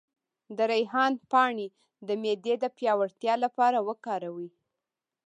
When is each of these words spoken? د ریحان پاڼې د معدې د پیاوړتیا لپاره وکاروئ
د 0.57 0.59
ریحان 0.71 1.13
پاڼې 1.31 1.67
د 2.07 2.09
معدې 2.21 2.55
د 2.63 2.65
پیاوړتیا 2.77 3.33
لپاره 3.43 3.77
وکاروئ 3.87 4.49